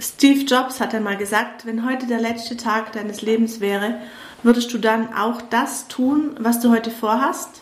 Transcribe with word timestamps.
Steve 0.00 0.46
Jobs 0.46 0.80
hat 0.80 0.94
einmal 0.94 1.18
gesagt, 1.18 1.66
wenn 1.66 1.86
heute 1.86 2.06
der 2.06 2.20
letzte 2.20 2.56
Tag 2.56 2.92
deines 2.92 3.20
Lebens 3.20 3.60
wäre, 3.60 3.96
würdest 4.42 4.72
du 4.72 4.78
dann 4.78 5.12
auch 5.14 5.42
das 5.50 5.88
tun, 5.88 6.36
was 6.40 6.60
du 6.60 6.70
heute 6.70 6.90
vorhast? 6.90 7.60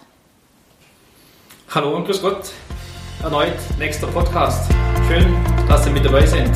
Hallo 1.70 1.96
und 1.96 2.04
grüß 2.04 2.22
Gott. 2.22 2.52
Erneut 3.22 3.56
nächster 3.78 4.06
Podcast. 4.06 4.70
Schön, 5.08 5.26
dass 5.68 5.84
Sie 5.84 5.90
mit 5.90 6.04
dabei 6.04 6.24
sind. 6.24 6.54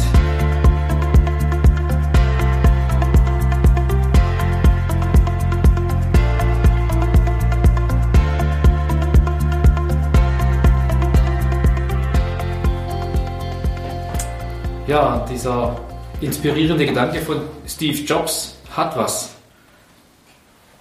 Ja, 14.88 15.24
dieser 15.30 15.76
inspirierende 16.20 16.84
Gedanke 16.84 17.20
von 17.20 17.42
Steve 17.68 17.98
Jobs 17.98 18.56
hat 18.74 18.96
was. 18.96 19.30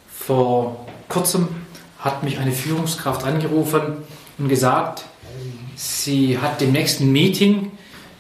Vor 0.07 0.87
kurzem 1.07 1.47
hat 1.99 2.23
mich 2.23 2.39
eine 2.39 2.51
Führungskraft 2.51 3.23
angerufen 3.23 3.97
und 4.39 4.49
gesagt, 4.49 5.03
sie 5.75 6.39
hat 6.39 6.61
dem 6.61 6.71
nächsten 6.71 7.11
Meeting 7.11 7.73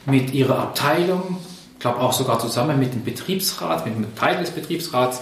mit 0.05 0.35
ihrer 0.35 0.59
Abteilung, 0.59 1.37
ich 1.73 1.79
glaube 1.79 1.99
auch 1.99 2.13
sogar 2.13 2.37
zusammen 2.37 2.77
mit 2.77 2.93
dem 2.93 3.03
Betriebsrat, 3.03 3.83
mit 3.85 3.95
dem 3.95 4.15
Teil 4.15 4.37
des 4.37 4.51
Betriebsrats 4.51 5.21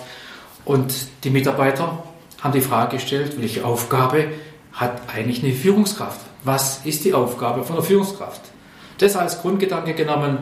und 0.65 0.93
die 1.23 1.29
Mitarbeiter 1.29 2.03
haben 2.41 2.51
die 2.51 2.61
Frage 2.61 2.97
gestellt, 2.97 3.39
welche 3.39 3.63
Aufgabe 3.63 4.25
hat 4.73 5.03
eigentlich 5.07 5.41
eine 5.41 5.53
Führungskraft? 5.53 6.19
Was 6.43 6.85
ist 6.85 7.05
die 7.05 7.13
Aufgabe 7.13 7.63
von 7.63 7.77
einer 7.77 7.85
Führungskraft? 7.85 8.41
Das 8.99 9.15
als 9.15 9.41
Grundgedanke 9.41 9.93
genommen, 9.93 10.39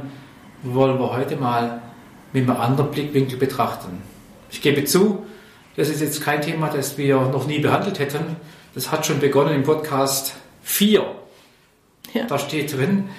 wollen 0.63 0.99
wir 0.99 1.11
heute 1.11 1.35
mal 1.35 1.81
mit 2.33 2.49
einem 2.49 2.59
anderen 2.59 2.91
Blickwinkel 2.91 3.37
betrachten. 3.37 4.01
Ich 4.49 4.61
gebe 4.61 4.83
zu, 4.85 5.25
das 5.75 5.89
ist 5.89 6.01
jetzt 6.01 6.23
kein 6.23 6.41
Thema, 6.41 6.69
das 6.69 6.97
wir 6.97 7.19
noch 7.21 7.47
nie 7.47 7.59
behandelt 7.59 7.99
hätten. 7.99 8.37
Das 8.73 8.91
hat 8.91 9.05
schon 9.05 9.19
begonnen 9.19 9.53
im 9.53 9.63
Podcast 9.63 10.35
4. 10.63 11.05
Ja. 12.13 12.25
Da 12.25 12.39
steht 12.39 12.75
drin, 12.75 13.09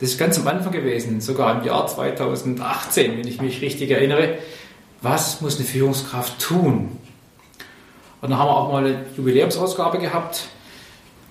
das 0.00 0.10
ist 0.10 0.18
ganz 0.18 0.38
am 0.38 0.46
Anfang 0.46 0.72
gewesen, 0.72 1.20
sogar 1.20 1.58
im 1.58 1.66
Jahr 1.66 1.86
2018, 1.86 3.18
wenn 3.18 3.26
ich 3.26 3.40
mich 3.40 3.60
richtig 3.60 3.90
erinnere. 3.90 4.38
Was 5.02 5.40
muss 5.40 5.56
eine 5.56 5.64
Führungskraft 5.64 6.40
tun? 6.40 6.98
Und 8.20 8.30
dann 8.30 8.38
haben 8.38 8.48
wir 8.48 8.56
auch 8.56 8.72
mal 8.72 8.84
eine 8.84 9.04
Jubiläumsausgabe 9.16 9.98
gehabt. 9.98 10.48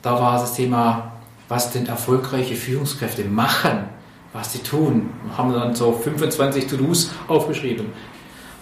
Da 0.01 0.13
war 0.13 0.39
das 0.39 0.55
Thema, 0.55 1.13
was 1.49 1.71
denn 1.71 1.85
erfolgreiche 1.85 2.55
Führungskräfte 2.55 3.25
machen 3.25 3.96
was 4.37 4.53
sie 4.53 4.59
tun. 4.59 5.09
Wir 5.25 5.37
haben 5.37 5.51
dann 5.51 5.73
so 5.73 5.91
25 5.91 6.67
To-Dos 6.67 7.09
aufgeschrieben. 7.27 7.87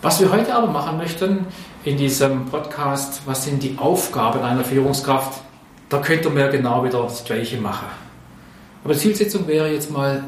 Was 0.01 0.21
wir 0.21 0.31
heute 0.31 0.55
aber 0.55 0.67
machen 0.67 0.97
möchten 0.97 1.47
in 1.83 1.97
diesem 1.97 2.45
Podcast, 2.45 3.23
was 3.25 3.43
sind 3.43 3.61
die 3.61 3.75
Aufgaben 3.77 4.41
einer 4.41 4.63
Führungskraft, 4.63 5.41
da 5.89 5.97
könnte 5.97 6.29
man 6.29 6.39
ja 6.39 6.47
genau 6.47 6.83
wieder 6.85 7.03
das 7.03 7.25
Gleiche 7.25 7.57
machen. 7.57 7.87
Aber 8.85 8.93
die 8.93 8.99
Zielsetzung 9.01 9.47
wäre 9.47 9.69
jetzt 9.69 9.91
mal, 9.91 10.23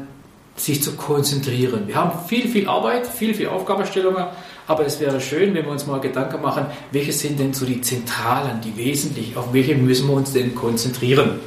sich 0.56 0.82
zu 0.82 0.96
konzentrieren. 0.96 1.86
Wir 1.86 1.94
haben 1.94 2.10
viel, 2.26 2.48
viel 2.48 2.68
Arbeit, 2.68 3.06
viel, 3.06 3.32
viel 3.32 3.46
Aufgabenstellungen, 3.46 4.26
aber 4.66 4.84
es 4.84 4.98
wäre 4.98 5.20
schön, 5.20 5.54
wenn 5.54 5.64
wir 5.64 5.70
uns 5.70 5.86
mal 5.86 6.00
Gedanken 6.00 6.42
machen, 6.42 6.66
welche 6.90 7.12
sind 7.12 7.38
denn 7.38 7.54
so 7.54 7.64
die 7.64 7.80
Zentralen, 7.80 8.60
die 8.60 8.76
wesentlich, 8.76 9.36
auf 9.36 9.54
welche 9.54 9.76
müssen 9.76 10.08
wir 10.08 10.14
uns 10.14 10.32
denn 10.32 10.56
konzentrieren? 10.56 11.38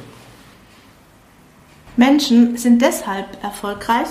Menschen 1.96 2.56
sind 2.56 2.80
deshalb 2.80 3.42
erfolgreich, 3.42 4.08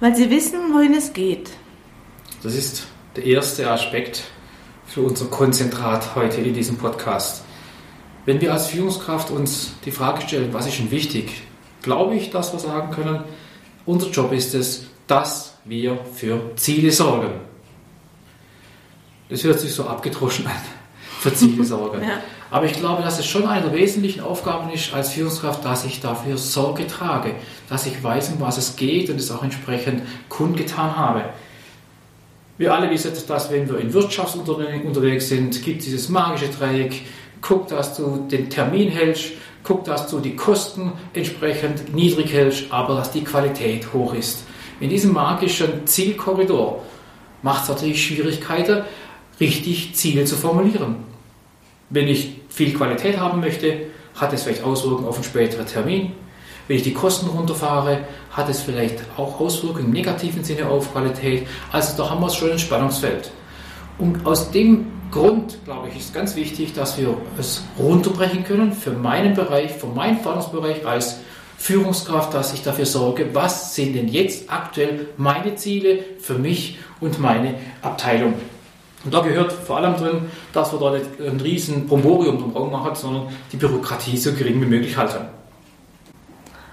weil 0.00 0.16
sie 0.16 0.30
wissen, 0.30 0.72
wohin 0.72 0.94
es 0.94 1.12
geht. 1.12 1.50
Das 2.42 2.54
ist 2.54 2.86
der 3.16 3.24
erste 3.24 3.70
Aspekt 3.70 4.24
für 4.86 5.02
unser 5.02 5.26
Konzentrat 5.26 6.14
heute 6.14 6.40
in 6.40 6.54
diesem 6.54 6.76
Podcast. 6.78 7.44
Wenn 8.24 8.40
wir 8.40 8.52
als 8.52 8.68
Führungskraft 8.68 9.30
uns 9.30 9.72
die 9.84 9.90
Frage 9.90 10.22
stellen, 10.22 10.52
was 10.52 10.66
ist 10.66 10.78
denn 10.78 10.90
wichtig, 10.90 11.42
glaube 11.82 12.14
ich, 12.14 12.30
dass 12.30 12.52
wir 12.52 12.58
sagen 12.58 12.90
können, 12.92 13.24
unser 13.86 14.08
Job 14.10 14.32
ist 14.32 14.54
es, 14.54 14.86
dass 15.06 15.58
wir 15.64 15.98
für 16.14 16.52
Ziele 16.56 16.92
sorgen. 16.92 17.32
Das 19.28 19.44
hört 19.44 19.60
sich 19.60 19.72
so 19.72 19.86
abgedroschen 19.86 20.46
an, 20.46 20.52
für 21.20 21.32
Ziele 21.34 21.64
sorgen. 21.64 22.02
ja. 22.02 22.20
Aber 22.50 22.66
ich 22.66 22.72
glaube, 22.72 23.02
dass 23.02 23.18
es 23.18 23.26
schon 23.26 23.46
eine 23.46 23.62
der 23.62 23.74
wesentlichen 23.74 24.20
Aufgaben 24.22 24.70
ist 24.70 24.92
als 24.92 25.12
Führungskraft, 25.12 25.64
dass 25.64 25.84
ich 25.84 26.00
dafür 26.00 26.36
Sorge 26.36 26.86
trage, 26.86 27.34
dass 27.68 27.86
ich 27.86 28.02
weiß, 28.02 28.30
um 28.30 28.40
was 28.40 28.58
es 28.58 28.76
geht 28.76 29.08
und 29.08 29.20
es 29.20 29.30
auch 29.30 29.44
entsprechend 29.44 30.02
kundgetan 30.28 30.96
habe. 30.96 31.24
Wir 32.58 32.74
alle 32.74 32.90
wissen, 32.90 33.12
dass 33.26 33.50
wenn 33.50 33.68
wir 33.68 33.78
in 33.78 33.92
Wirtschaftsunternehmen 33.92 34.82
unterwegs 34.82 35.28
sind, 35.28 35.62
gibt 35.62 35.78
es 35.78 35.84
dieses 35.86 36.08
magische 36.08 36.48
Dreieck, 36.48 37.02
guck, 37.40 37.68
dass 37.68 37.96
du 37.96 38.26
den 38.30 38.50
Termin 38.50 38.90
hältst, 38.90 39.32
guck, 39.62 39.84
dass 39.84 40.08
du 40.08 40.18
die 40.18 40.36
Kosten 40.36 40.92
entsprechend 41.14 41.94
niedrig 41.94 42.32
hältst, 42.32 42.64
aber 42.70 42.96
dass 42.96 43.12
die 43.12 43.24
Qualität 43.24 43.92
hoch 43.92 44.12
ist. 44.12 44.44
In 44.80 44.90
diesem 44.90 45.12
magischen 45.12 45.86
Zielkorridor 45.86 46.82
macht 47.42 47.62
es 47.62 47.68
natürlich 47.68 48.04
Schwierigkeiten, 48.04 48.82
richtig 49.38 49.94
Ziele 49.94 50.24
zu 50.24 50.36
formulieren. 50.36 51.09
Wenn 51.90 52.08
ich 52.08 52.40
viel 52.48 52.72
Qualität 52.72 53.18
haben 53.18 53.40
möchte, 53.40 53.86
hat 54.14 54.32
es 54.32 54.44
vielleicht 54.44 54.62
Auswirkungen 54.62 55.08
auf 55.08 55.16
einen 55.16 55.24
späteren 55.24 55.66
Termin. 55.66 56.12
Wenn 56.68 56.76
ich 56.76 56.84
die 56.84 56.94
Kosten 56.94 57.28
runterfahre, 57.28 58.04
hat 58.30 58.48
es 58.48 58.60
vielleicht 58.60 59.00
auch 59.16 59.40
Auswirkungen 59.40 59.86
im 59.86 59.90
negativen 59.90 60.44
Sinne 60.44 60.66
auf 60.66 60.92
Qualität. 60.92 61.48
Also 61.72 61.96
da 61.96 62.10
haben 62.10 62.20
wir 62.20 62.30
schon 62.30 62.52
ein 62.52 62.58
Spannungsfeld. 62.60 63.32
Und 63.98 64.24
aus 64.24 64.52
dem 64.52 64.86
Grund, 65.10 65.58
glaube 65.64 65.88
ich, 65.88 65.96
ist 65.96 66.14
ganz 66.14 66.36
wichtig, 66.36 66.72
dass 66.72 66.96
wir 66.96 67.16
es 67.38 67.64
runterbrechen 67.76 68.44
können 68.44 68.72
für 68.72 68.92
meinen 68.92 69.34
Bereich, 69.34 69.72
für 69.72 69.88
meinen 69.88 70.20
Verantwortungsbereich 70.20 70.86
als 70.86 71.18
Führungskraft, 71.58 72.32
dass 72.32 72.54
ich 72.54 72.62
dafür 72.62 72.86
sorge, 72.86 73.34
was 73.34 73.74
sind 73.74 73.94
denn 73.94 74.08
jetzt 74.08 74.50
aktuell 74.50 75.08
meine 75.16 75.56
Ziele 75.56 75.98
für 76.20 76.34
mich 76.34 76.78
und 77.00 77.18
meine 77.18 77.56
Abteilung. 77.82 78.34
Und 79.04 79.14
da 79.14 79.20
gehört 79.20 79.52
vor 79.52 79.78
allem 79.78 79.96
drin, 79.96 80.30
dass 80.52 80.72
wir 80.72 80.78
da 80.78 80.90
nicht 80.90 81.06
ein 81.20 81.40
riesen 81.40 81.86
Bromborium 81.86 82.38
drumherum 82.38 82.70
machen, 82.70 82.94
sondern 82.94 83.28
die 83.50 83.56
Bürokratie 83.56 84.16
so 84.16 84.32
gering 84.32 84.60
wie 84.60 84.66
möglich 84.66 84.96
halten. 84.96 85.26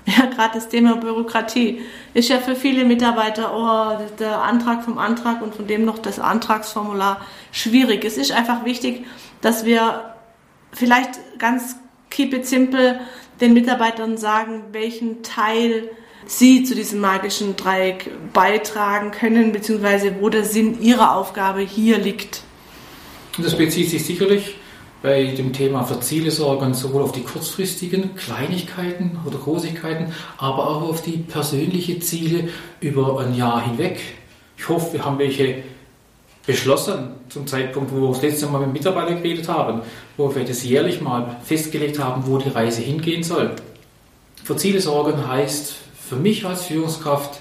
Ja, 0.05 0.25
gerade 0.25 0.53
das 0.55 0.69
Thema 0.69 0.95
Bürokratie 0.95 1.81
ist 2.13 2.29
ja 2.29 2.39
für 2.39 2.55
viele 2.55 2.85
Mitarbeiter, 2.85 3.51
oh, 3.53 4.01
der 4.19 4.41
Antrag 4.41 4.83
vom 4.83 4.97
Antrag 4.97 5.41
und 5.41 5.53
von 5.53 5.67
dem 5.67 5.83
noch 5.83 5.99
das 5.99 6.19
Antragsformular 6.19 7.19
schwierig. 7.51 8.05
Es 8.05 8.17
ist 8.17 8.31
einfach 8.31 8.63
wichtig, 8.63 9.05
dass 9.41 9.66
wir 9.66 10.13
vielleicht 10.71 11.19
ganz 11.39 11.75
keep 12.09 12.33
it 12.33 12.45
simple 12.45 13.01
den 13.41 13.53
Mitarbeitern 13.53 14.17
sagen, 14.17 14.63
welchen 14.71 15.23
Teil 15.23 15.89
Sie 16.27 16.63
zu 16.63 16.75
diesem 16.75 16.99
magischen 16.99 17.55
Dreieck 17.55 18.11
beitragen 18.33 19.11
können, 19.11 19.53
beziehungsweise 19.53 20.15
wo 20.19 20.29
der 20.29 20.43
Sinn 20.43 20.81
Ihrer 20.81 21.15
Aufgabe 21.15 21.61
hier 21.61 21.97
liegt. 21.97 22.43
Das 23.38 23.57
bezieht 23.57 23.89
sich 23.89 24.05
sicherlich 24.05 24.55
bei 25.01 25.25
dem 25.27 25.53
Thema 25.53 25.83
für 25.83 25.99
Ziele 25.99 26.31
sorgen 26.31 26.73
sowohl 26.73 27.03
auf 27.03 27.11
die 27.11 27.21
kurzfristigen 27.21 28.16
Kleinigkeiten 28.16 29.19
oder 29.25 29.37
Großigkeiten, 29.37 30.11
aber 30.37 30.67
auch 30.67 30.81
auf 30.89 31.01
die 31.01 31.17
persönlichen 31.17 32.01
Ziele 32.01 32.49
über 32.81 33.19
ein 33.19 33.35
Jahr 33.35 33.63
hinweg. 33.63 33.99
Ich 34.57 34.67
hoffe, 34.67 34.93
wir 34.93 35.05
haben 35.05 35.19
welche 35.19 35.63
beschlossen 36.45 37.09
zum 37.29 37.45
Zeitpunkt, 37.45 37.91
wo 37.91 38.01
wir 38.01 38.09
das 38.09 38.21
letzte 38.21 38.47
Mal 38.47 38.61
mit 38.61 38.73
Mitarbeitern 38.73 39.21
geredet 39.21 39.47
haben, 39.47 39.81
wo 40.16 40.33
wir 40.33 40.43
das 40.43 40.63
jährlich 40.63 40.99
mal 41.01 41.37
festgelegt 41.43 41.99
haben, 41.99 42.23
wo 42.25 42.37
die 42.37 42.49
Reise 42.49 42.81
hingehen 42.81 43.21
soll. 43.21 43.51
Für 44.43 44.55
Ziele 44.55 44.81
sorgen 44.81 45.27
heißt 45.27 45.75
für 46.07 46.16
mich 46.16 46.45
als 46.45 46.66
Führungskraft, 46.66 47.40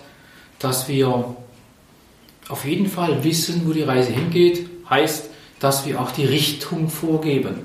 dass 0.58 0.88
wir 0.88 1.36
auf 2.48 2.64
jeden 2.64 2.88
Fall 2.88 3.22
wissen, 3.24 3.62
wo 3.66 3.72
die 3.72 3.82
Reise 3.82 4.12
hingeht, 4.12 4.68
heißt, 4.88 5.30
dass 5.60 5.86
wir 5.86 6.00
auch 6.00 6.10
die 6.10 6.24
Richtung 6.24 6.88
vorgeben. 6.88 7.64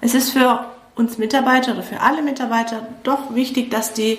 Es 0.00 0.14
ist 0.14 0.30
für 0.30 0.66
uns 0.94 1.18
Mitarbeiter 1.18 1.72
oder 1.72 1.82
für 1.82 2.00
alle 2.00 2.22
Mitarbeiter 2.22 2.86
doch 3.02 3.34
wichtig, 3.34 3.70
dass 3.70 3.92
die 3.92 4.18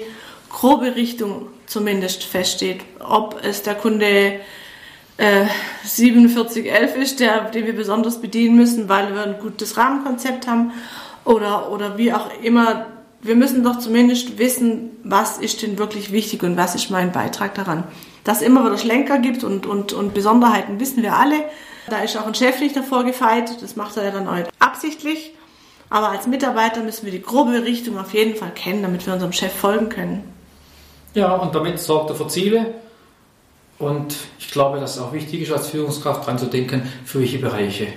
grobe 0.50 0.96
Richtung 0.96 1.48
zumindest 1.68 2.24
feststeht. 2.24 2.82
Ob 3.00 3.40
es 3.44 3.64
der 3.64 3.76
Kunde 3.76 4.40
äh, 5.18 5.46
4711 5.84 6.96
ist, 6.96 7.20
der, 7.20 7.50
den 7.52 7.66
wir 7.66 7.76
besonders 7.76 8.22
bedienen 8.22 8.56
müssen, 8.56 8.90
weil 8.90 9.14
wir 9.14 9.24
ein 9.24 9.40
gutes 9.40 9.78
Rahmenkonzept 9.78 10.48
haben 10.48 10.72
oder, 11.24 11.72
oder 11.72 11.98
wie 11.98 12.14
auch 12.14 12.30
immer 12.42 12.86
wir 13.26 13.36
müssen 13.36 13.64
doch 13.64 13.80
zumindest 13.80 14.38
wissen, 14.38 14.92
was 15.04 15.38
ist 15.38 15.62
denn 15.62 15.78
wirklich 15.78 16.12
wichtig 16.12 16.44
und 16.44 16.58
was 16.58 16.76
ist 16.76 16.92
mein 16.92 17.12
Beitrag 17.12 17.56
daran. 17.56 17.84
Dass 18.24 18.42
es 18.42 18.48
immer 18.48 18.64
wieder 18.66 18.78
Schlenker 18.78 19.18
gibt 19.18 19.44
und, 19.44 19.66
und, 19.66 19.94
und 19.94 20.14
Besonderheiten 20.14 20.80
wissen 20.80 21.02
wir 21.02 21.16
alle. 21.16 21.36
Da 21.90 22.00
ist 22.00 22.18
auch 22.18 22.28
ein 22.28 22.36
Chef 22.36 22.60
nicht 22.60 22.76
davor 22.76 23.04
gefeit, 23.04 23.62
das 23.62 23.76
macht 23.76 23.98
er 23.98 24.06
ja 24.06 24.12
dann 24.12 24.30
heute 24.30 24.50
absichtlich. 24.60 25.34
Aber 25.90 26.10
als 26.10 26.28
Mitarbeiter 26.28 26.82
müssen 26.84 27.06
wir 27.06 27.12
die 27.12 27.22
grobe 27.22 27.64
Richtung 27.64 27.98
auf 27.98 28.14
jeden 28.14 28.36
Fall 28.36 28.52
kennen, 28.52 28.82
damit 28.82 29.06
wir 29.06 29.14
unserem 29.14 29.34
Chef 29.34 29.54
folgen 29.54 29.90
können. 29.90 30.24
Ja, 31.14 31.36
und 31.36 31.56
damit 31.56 31.80
sorgt 31.80 32.10
er 32.10 32.16
für 32.16 32.28
Ziele. 32.28 32.74
Und 33.78 34.16
ich 34.40 34.52
glaube, 34.52 34.80
dass 34.80 34.96
es 34.96 35.02
auch 35.02 35.14
wichtig 35.14 35.42
ist, 35.42 35.52
als 35.52 35.68
Führungskraft 35.68 36.26
dran 36.26 36.38
zu 36.38 36.46
denken, 36.46 36.90
für 37.06 37.20
welche 37.20 37.40
Bereiche. 37.40 37.88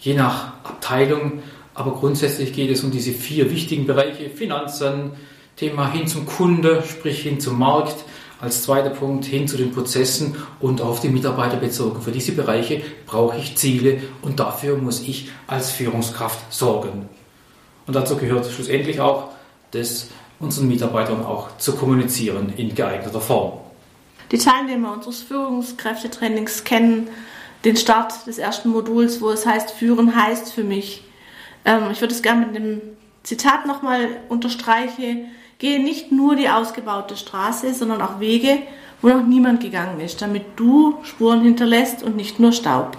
Je 0.00 0.14
nach 0.14 0.52
Abteilung, 0.64 1.42
aber 1.74 1.92
grundsätzlich 1.92 2.52
geht 2.52 2.70
es 2.70 2.84
um 2.84 2.90
diese 2.90 3.12
vier 3.12 3.50
wichtigen 3.50 3.86
Bereiche, 3.86 4.30
Finanzen, 4.30 5.12
Thema 5.56 5.90
hin 5.90 6.06
zum 6.06 6.26
Kunde, 6.26 6.82
sprich 6.88 7.22
hin 7.22 7.40
zum 7.40 7.58
Markt, 7.58 8.04
als 8.40 8.62
zweiter 8.62 8.90
Punkt 8.90 9.24
hin 9.24 9.48
zu 9.48 9.56
den 9.56 9.72
Prozessen 9.72 10.36
und 10.60 10.80
auf 10.80 11.00
die 11.00 11.08
Mitarbeiter 11.08 11.56
bezogen. 11.56 12.02
Für 12.02 12.12
diese 12.12 12.32
Bereiche 12.32 12.82
brauche 13.06 13.38
ich 13.38 13.56
Ziele 13.56 14.02
und 14.22 14.40
dafür 14.40 14.76
muss 14.76 15.00
ich 15.00 15.30
als 15.46 15.72
Führungskraft 15.72 16.52
sorgen. 16.52 17.08
Und 17.86 17.94
dazu 17.94 18.16
gehört 18.16 18.46
schlussendlich 18.46 19.00
auch, 19.00 19.28
das 19.70 20.08
unseren 20.40 20.68
Mitarbeitern 20.68 21.24
auch 21.24 21.56
zu 21.58 21.74
kommunizieren 21.74 22.52
in 22.56 22.74
geeigneter 22.74 23.20
Form. 23.20 23.60
Die 24.30 24.38
Teilnehmer 24.38 24.92
unseres 24.92 25.22
Führungskräftetrainings 25.22 26.64
kennen 26.64 27.08
den 27.64 27.76
Start 27.76 28.26
des 28.26 28.38
ersten 28.38 28.68
Moduls, 28.68 29.20
wo 29.20 29.30
es 29.30 29.46
heißt, 29.46 29.70
führen 29.70 30.14
heißt 30.14 30.52
für 30.52 30.64
mich. 30.64 31.02
Ähm, 31.64 31.84
ich 31.92 32.00
würde 32.00 32.14
es 32.14 32.22
gerne 32.22 32.46
mit 32.46 32.54
dem 32.56 32.80
Zitat 33.22 33.66
nochmal 33.66 34.08
unterstreichen. 34.28 35.26
Gehe 35.58 35.82
nicht 35.82 36.12
nur 36.12 36.36
die 36.36 36.48
ausgebaute 36.48 37.16
Straße, 37.16 37.72
sondern 37.74 38.02
auch 38.02 38.20
Wege, 38.20 38.58
wo 39.00 39.08
noch 39.08 39.24
niemand 39.24 39.60
gegangen 39.60 40.00
ist, 40.00 40.20
damit 40.20 40.44
du 40.56 40.98
Spuren 41.02 41.42
hinterlässt 41.42 42.02
und 42.02 42.16
nicht 42.16 42.38
nur 42.40 42.52
Staub. 42.52 42.96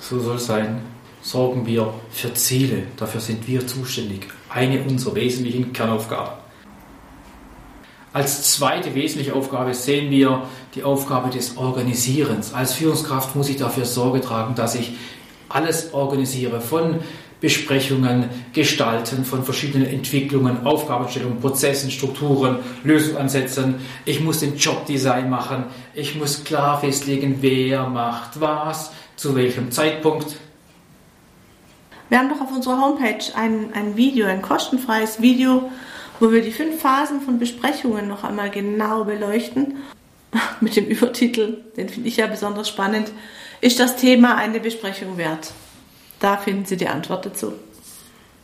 So 0.00 0.18
soll 0.18 0.36
es 0.36 0.46
sein. 0.46 0.80
Sorgen 1.22 1.66
wir 1.66 1.92
für 2.10 2.32
Ziele. 2.32 2.84
Dafür 2.96 3.20
sind 3.20 3.46
wir 3.46 3.66
zuständig. 3.66 4.28
Eine 4.48 4.82
unserer 4.82 5.14
wesentlichen 5.16 5.72
Kernaufgaben. 5.72 6.40
Als 8.12 8.54
zweite 8.54 8.94
wesentliche 8.94 9.34
Aufgabe 9.34 9.72
sehen 9.72 10.10
wir 10.10 10.42
die 10.74 10.82
Aufgabe 10.82 11.30
des 11.30 11.56
Organisierens. 11.56 12.52
Als 12.52 12.72
Führungskraft 12.72 13.36
muss 13.36 13.48
ich 13.48 13.56
dafür 13.56 13.84
Sorge 13.84 14.20
tragen, 14.20 14.54
dass 14.56 14.74
ich 14.74 14.94
alles 15.50 15.92
organisiere, 15.92 16.60
von 16.60 17.00
Besprechungen, 17.40 18.28
Gestalten 18.52 19.24
von 19.24 19.44
verschiedenen 19.44 19.86
Entwicklungen, 19.86 20.66
Aufgabenstellungen, 20.66 21.40
Prozessen, 21.40 21.90
Strukturen, 21.90 22.58
Lösungsansätzen. 22.84 23.76
Ich 24.04 24.20
muss 24.20 24.40
den 24.40 24.56
Jobdesign 24.56 25.30
machen. 25.30 25.64
Ich 25.94 26.16
muss 26.16 26.44
klar 26.44 26.80
festlegen, 26.80 27.38
wer 27.40 27.88
macht 27.88 28.40
was, 28.40 28.92
zu 29.16 29.34
welchem 29.34 29.70
Zeitpunkt. 29.70 30.36
Wir 32.10 32.18
haben 32.18 32.28
doch 32.28 32.40
auf 32.40 32.52
unserer 32.54 32.80
Homepage 32.80 33.24
ein, 33.34 33.72
ein 33.72 33.96
Video, 33.96 34.26
ein 34.26 34.42
kostenfreies 34.42 35.22
Video 35.22 35.70
wo 36.20 36.30
wir 36.30 36.42
die 36.42 36.52
fünf 36.52 36.80
Phasen 36.80 37.22
von 37.22 37.38
Besprechungen 37.38 38.06
noch 38.06 38.22
einmal 38.22 38.50
genau 38.50 39.04
beleuchten. 39.04 39.78
Mit 40.60 40.76
dem 40.76 40.86
Übertitel, 40.86 41.64
den 41.76 41.88
finde 41.88 42.08
ich 42.08 42.18
ja 42.18 42.26
besonders 42.28 42.68
spannend, 42.68 43.10
ist 43.60 43.80
das 43.80 43.96
Thema 43.96 44.36
eine 44.36 44.60
Besprechung 44.60 45.16
wert? 45.16 45.52
Da 46.18 46.36
finden 46.36 46.64
Sie 46.64 46.76
die 46.76 46.88
Antwort 46.88 47.26
dazu. 47.26 47.52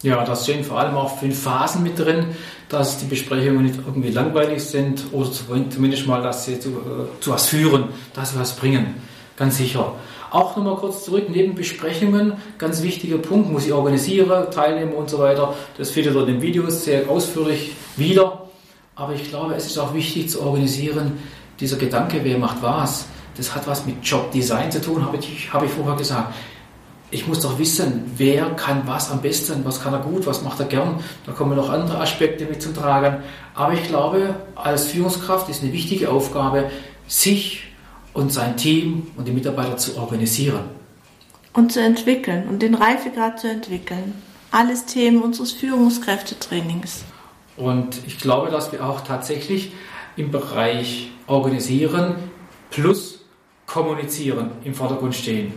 Ja, 0.03 0.25
da 0.25 0.37
stehen 0.37 0.63
vor 0.63 0.79
allem 0.79 0.95
auch 0.95 1.19
fünf 1.19 1.43
Phasen 1.43 1.83
mit 1.83 1.99
drin, 1.99 2.27
dass 2.69 2.99
die 2.99 3.07
Besprechungen 3.07 3.63
nicht 3.63 3.79
irgendwie 3.87 4.11
langweilig 4.11 4.63
sind 4.63 5.05
oder 5.13 5.31
zumindest 5.71 6.07
mal, 6.07 6.23
dass 6.23 6.45
sie 6.45 6.61
zu, 6.61 6.71
äh, 6.71 7.21
zu 7.21 7.31
was 7.31 7.47
führen, 7.47 7.89
dass 8.13 8.33
sie 8.33 8.39
was 8.39 8.55
bringen. 8.57 8.95
Ganz 9.37 9.57
sicher. 9.57 9.95
Auch 10.31 10.57
nochmal 10.57 10.77
kurz 10.77 11.05
zurück, 11.05 11.27
neben 11.29 11.55
Besprechungen, 11.55 12.35
ganz 12.59 12.83
wichtiger 12.83 13.19
Punkt, 13.19 13.51
muss 13.51 13.67
ich 13.67 13.73
organisieren, 13.73 14.51
Teilnehmer 14.51 14.97
und 14.97 15.09
so 15.09 15.19
weiter. 15.19 15.55
Das 15.79 15.91
findet 15.91 16.15
ihr 16.15 16.21
in 16.21 16.27
den 16.27 16.43
Videos 16.43 16.85
sehr 16.85 17.09
ausführlich 17.09 17.73
wieder. 17.97 18.49
Aber 18.97 19.15
ich 19.15 19.29
glaube, 19.29 19.55
es 19.55 19.67
ist 19.67 19.79
auch 19.79 19.95
wichtig 19.95 20.29
zu 20.29 20.43
organisieren, 20.43 21.19
dieser 21.61 21.77
Gedanke, 21.77 22.21
wer 22.23 22.39
macht 22.39 22.62
was, 22.62 23.07
das 23.37 23.55
hat 23.55 23.67
was 23.67 23.87
mit 23.87 23.97
Jobdesign 24.03 24.71
zu 24.71 24.81
tun, 24.81 25.05
habe 25.05 25.17
ich, 25.19 25.53
habe 25.53 25.67
ich 25.67 25.73
vorher 25.73 25.97
gesagt. 25.97 26.35
Ich 27.11 27.29
muss 27.29 27.41
doch 27.41 27.59
wissen, 27.59 28.12
wer 28.17 28.50
kann 28.50 28.83
was 28.87 29.11
am 29.12 29.23
besten, 29.23 29.65
was 29.65 29.81
kann 29.81 29.93
er 29.93 30.00
gut, 30.00 30.27
was 30.27 30.43
macht 30.43 30.59
er 30.59 30.67
gern. 30.67 31.00
Da 31.25 31.33
kommen 31.33 31.55
noch 31.55 31.71
andere 31.71 32.00
Aspekte 32.00 32.47
mit 32.47 32.61
zum 32.61 32.75
Tragen. 32.75 33.23
Aber 33.55 33.75
ich 33.75 33.85
glaube, 33.85 34.35
als 34.56 34.87
Führungskraft 34.88 35.49
ist 35.49 35.62
eine 35.62 35.73
wichtige 35.73 36.11
Aufgabe, 36.11 36.71
sich 37.06 37.62
und 38.12 38.33
sein 38.33 38.56
Team 38.56 39.06
und 39.17 39.29
die 39.29 39.33
Mitarbeiter 39.33 39.77
zu 39.77 39.97
organisieren. 39.97 40.65
Und 41.53 41.73
zu 41.73 41.81
entwickeln 41.81 42.49
und 42.49 42.61
den 42.61 42.75
Reifegrad 42.75 43.38
zu 43.38 43.49
entwickeln. 43.49 44.15
Alles 44.50 44.87
Themen 44.87 45.23
unseres 45.23 45.53
Führungskräftetrainings. 45.53 47.05
Und 47.56 47.99
ich 48.06 48.19
glaube, 48.19 48.50
dass 48.50 48.73
wir 48.73 48.85
auch 48.85 49.03
tatsächlich 49.03 49.73
im 50.17 50.31
Bereich 50.31 51.11
Organisieren 51.27 52.17
plus 52.71 53.16
Kommunizieren 53.67 54.53
im 54.65 54.75
Vordergrund 54.75 55.15
stehen. 55.15 55.55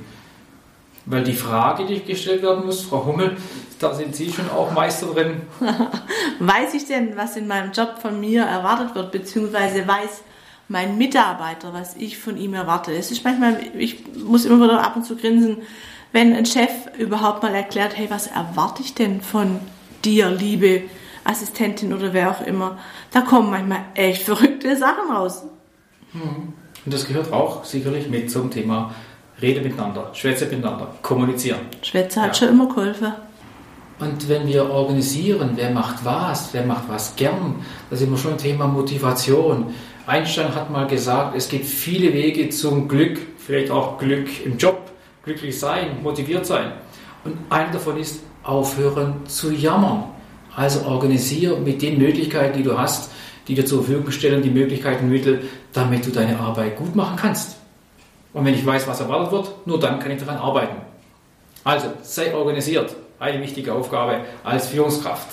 Weil 1.05 1.23
die 1.23 1.33
Frage, 1.33 1.85
die 1.85 2.01
gestellt 2.01 2.43
werden 2.43 2.65
muss, 2.65 2.83
Frau 2.83 3.05
Hummel, 3.05 3.37
da 3.79 3.93
sind 3.93 4.15
Sie 4.15 4.31
schon 4.31 4.49
auch 4.49 4.71
Meister 4.71 5.07
drin. 5.07 5.41
weiß 6.39 6.73
ich 6.73 6.85
denn, 6.85 7.15
was 7.17 7.35
in 7.35 7.47
meinem 7.47 7.71
Job 7.71 7.99
von 8.01 8.19
mir 8.19 8.43
erwartet 8.43 8.93
wird, 8.95 9.11
beziehungsweise 9.11 9.87
weiß 9.87 10.21
mein 10.67 10.97
Mitarbeiter, 10.97 11.73
was 11.73 11.95
ich 11.95 12.17
von 12.17 12.37
ihm 12.37 12.53
erwarte. 12.53 12.91
Es 12.93 13.11
ist 13.11 13.23
manchmal, 13.23 13.59
ich 13.77 14.03
muss 14.17 14.45
immer 14.45 14.63
wieder 14.63 14.83
ab 14.83 14.95
und 14.95 15.03
zu 15.03 15.15
grinsen, 15.15 15.57
wenn 16.11 16.33
ein 16.33 16.45
Chef 16.45 16.69
überhaupt 16.97 17.43
mal 17.43 17.53
erklärt, 17.53 17.97
hey, 17.97 18.09
was 18.09 18.27
erwarte 18.27 18.83
ich 18.83 18.93
denn 18.93 19.21
von 19.21 19.59
dir, 20.05 20.29
liebe 20.29 20.83
Assistentin 21.23 21.93
oder 21.93 22.13
wer 22.13 22.31
auch 22.31 22.41
immer. 22.41 22.77
Da 23.11 23.21
kommen 23.21 23.49
manchmal 23.49 23.81
echt 23.95 24.23
verrückte 24.23 24.75
Sachen 24.75 25.11
raus. 25.11 25.43
Mhm. 26.13 26.53
Und 26.85 26.93
das 26.93 27.07
gehört 27.07 27.31
auch 27.31 27.65
sicherlich 27.65 28.09
mit 28.09 28.31
zum 28.31 28.49
Thema 28.49 28.93
Rede 29.41 29.61
miteinander, 29.61 30.11
Schwätze 30.13 30.45
miteinander, 30.45 30.93
kommunizieren. 31.01 31.59
Schwätze 31.81 32.21
hat 32.21 32.29
ja. 32.29 32.33
schon 32.33 32.49
immer 32.49 32.67
geholfen. 32.67 33.13
Und 33.99 34.29
wenn 34.29 34.47
wir 34.47 34.69
organisieren, 34.69 35.51
wer 35.55 35.71
macht 35.71 36.05
was, 36.05 36.53
wer 36.53 36.65
macht 36.65 36.87
was 36.87 37.15
gern, 37.15 37.55
da 37.89 37.95
sind 37.97 38.09
wir 38.09 38.17
schon 38.17 38.31
im 38.31 38.37
Thema 38.37 38.65
Motivation. 38.65 39.73
Einstein 40.07 40.55
hat 40.55 40.71
mal 40.71 40.87
gesagt, 40.87 41.35
es 41.35 41.49
gibt 41.49 41.65
viele 41.65 42.13
Wege 42.13 42.49
zum 42.49 42.87
Glück, 42.87 43.19
vielleicht 43.37 43.71
auch 43.71 43.97
Glück 43.97 44.27
im 44.45 44.57
Job, 44.57 44.89
glücklich 45.23 45.59
sein, 45.59 46.01
motiviert 46.01 46.45
sein. 46.45 46.71
Und 47.25 47.35
einer 47.49 47.71
davon 47.71 47.97
ist 47.97 48.21
aufhören 48.43 49.25
zu 49.27 49.51
jammern. 49.51 50.05
Also 50.55 50.85
organisiere 50.85 51.59
mit 51.59 51.81
den 51.81 51.99
Möglichkeiten, 51.99 52.57
die 52.57 52.63
du 52.63 52.77
hast, 52.77 53.11
die 53.49 53.55
dir 53.55 53.65
zur 53.65 53.83
Verfügung 53.83 54.11
stellen, 54.11 54.41
die 54.41 54.49
Möglichkeiten, 54.49 55.09
Mittel, 55.09 55.41
damit 55.73 56.05
du 56.05 56.11
deine 56.11 56.39
Arbeit 56.39 56.77
gut 56.77 56.95
machen 56.95 57.17
kannst. 57.17 57.57
Und 58.31 58.45
wenn 58.45 58.53
ich 58.53 58.65
weiß, 58.65 58.87
was 58.87 59.01
erwartet 59.01 59.33
wird, 59.33 59.67
nur 59.67 59.79
dann 59.79 59.99
kann 59.99 60.11
ich 60.11 60.19
daran 60.19 60.37
arbeiten. 60.37 60.77
Also 61.65 61.87
sei 62.01 62.33
organisiert. 62.33 62.95
Eine 63.19 63.41
wichtige 63.41 63.73
Aufgabe 63.73 64.21
als 64.45 64.67
Führungskraft. 64.67 65.27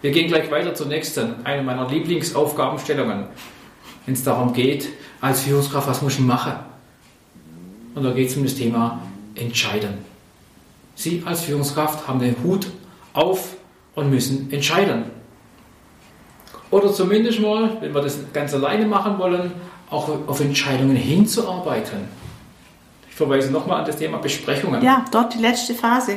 Wir 0.00 0.10
gehen 0.10 0.26
gleich 0.26 0.50
weiter 0.50 0.74
zur 0.74 0.88
nächsten, 0.88 1.46
eine 1.46 1.62
meiner 1.62 1.88
Lieblingsaufgabenstellungen 1.88 3.26
wenn 4.06 4.14
es 4.14 4.24
darum 4.24 4.52
geht, 4.52 4.88
als 5.20 5.42
Führungskraft, 5.42 5.88
was 5.88 6.02
muss 6.02 6.14
ich 6.14 6.20
machen? 6.20 6.54
Und 7.94 8.02
da 8.02 8.12
geht 8.12 8.28
es 8.28 8.36
um 8.36 8.44
das 8.44 8.54
Thema 8.54 9.02
Entscheiden. 9.34 9.98
Sie 10.94 11.22
als 11.24 11.42
Führungskraft 11.42 12.06
haben 12.08 12.18
den 12.18 12.36
Hut 12.42 12.66
auf 13.12 13.56
und 13.94 14.10
müssen 14.10 14.50
entscheiden. 14.52 15.04
Oder 16.72 16.90
zumindest 16.90 17.38
mal, 17.38 17.76
wenn 17.80 17.94
wir 17.94 18.00
das 18.00 18.18
ganz 18.32 18.54
alleine 18.54 18.86
machen 18.86 19.18
wollen, 19.18 19.52
auch 19.90 20.08
auf 20.26 20.40
Entscheidungen 20.40 20.96
hinzuarbeiten. 20.96 22.08
Ich 23.10 23.14
verweise 23.14 23.52
nochmal 23.52 23.80
an 23.80 23.84
das 23.84 23.96
Thema 23.98 24.16
Besprechungen. 24.16 24.82
Ja, 24.82 25.04
dort 25.12 25.34
die 25.34 25.38
letzte 25.38 25.74
Phase. 25.74 26.16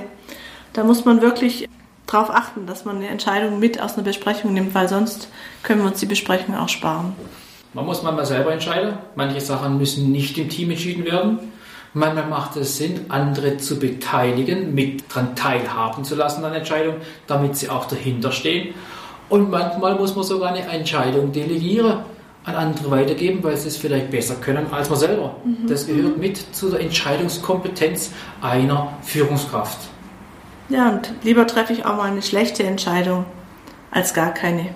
Da 0.72 0.86
muss 0.86 1.04
man 1.04 1.22
wirklich 1.22 1.68
darauf 2.08 2.30
achten, 2.30 2.66
dass 2.68 2.86
man 2.86 2.96
eine 2.96 3.10
Entscheidung 3.10 3.60
mit 3.60 3.82
aus 3.82 3.96
einer 3.96 4.04
Besprechung 4.04 4.54
nimmt, 4.54 4.74
weil 4.74 4.88
sonst 4.88 5.28
können 5.62 5.82
wir 5.82 5.88
uns 5.88 6.00
die 6.00 6.06
Besprechung 6.06 6.56
auch 6.56 6.70
sparen. 6.70 7.14
Man 7.74 7.86
muss 7.86 8.02
manchmal 8.02 8.26
selber 8.26 8.54
entscheiden. 8.54 8.98
Manche 9.16 9.42
Sachen 9.42 9.78
müssen 9.78 10.10
nicht 10.14 10.38
im 10.38 10.48
Team 10.48 10.72
entschieden 10.72 11.04
werden. 11.04 11.40
Manchmal 11.94 12.28
macht 12.28 12.56
es 12.56 12.78
Sinn, 12.78 13.02
andere 13.10 13.58
zu 13.58 13.78
beteiligen, 13.78 14.74
mit 14.74 15.04
daran 15.10 15.36
teilhaben 15.36 16.06
zu 16.06 16.16
lassen 16.16 16.46
an 16.46 16.54
Entscheidungen, 16.54 17.02
damit 17.28 17.58
sie 17.58 17.70
auch 17.70 17.86
dahinter 17.86 18.32
stehen. 18.32 18.74
Und 19.30 19.50
manchmal 19.50 19.96
muss 19.96 20.16
man 20.16 20.24
sogar 20.24 20.52
eine 20.52 20.62
Entscheidung 20.68 21.32
delegieren, 21.32 22.00
an 22.44 22.56
andere 22.56 22.92
weitergeben, 22.92 23.44
weil 23.44 23.58
sie 23.58 23.70
es 23.70 23.78
vielleicht 23.78 24.12
besser 24.12 24.36
können 24.36 24.68
als 24.72 24.90
man 24.90 25.00
selber. 25.00 25.36
Mhm. 25.44 25.68
Das 25.68 25.88
gehört 25.88 26.18
mit 26.18 26.56
zu 26.56 26.70
der 26.70 26.80
Entscheidungskompetenz 26.80 28.12
einer 28.42 28.94
Führungskraft. 29.02 29.80
Ja, 30.70 30.90
und 30.90 31.12
lieber 31.24 31.48
treffe 31.48 31.74
ich 31.74 31.86
auch 31.86 31.98
mal 31.98 32.12
eine 32.12 32.22
schlechte 32.22 32.64
Entscheidung 32.64 33.26
als 33.92 34.14
gar 34.14 34.34
keine. 34.34 34.70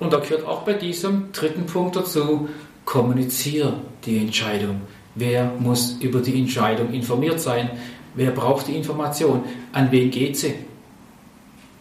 Und 0.00 0.12
da 0.12 0.18
gehört 0.18 0.46
auch 0.46 0.62
bei 0.62 0.74
diesem 0.74 1.32
dritten 1.32 1.66
Punkt 1.66 1.96
dazu, 1.96 2.48
kommuniziere 2.84 3.74
die 4.04 4.18
Entscheidung. 4.18 4.82
Wer 5.14 5.52
muss 5.58 5.92
über 6.00 6.20
die 6.20 6.38
Entscheidung 6.38 6.92
informiert 6.92 7.40
sein? 7.40 7.70
Wer 8.14 8.30
braucht 8.30 8.68
die 8.68 8.76
Information? 8.76 9.44
An 9.72 9.90
wen 9.90 10.10
geht 10.10 10.36
sie? 10.36 10.54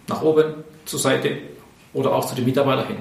Nach 0.07 0.21
oben, 0.21 0.53
zur 0.85 0.99
Seite 0.99 1.37
oder 1.93 2.13
auch 2.13 2.25
zu 2.25 2.35
den 2.35 2.45
Mitarbeitern 2.45 2.87
hin. 2.87 2.97